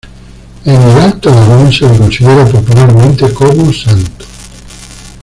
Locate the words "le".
1.87-1.95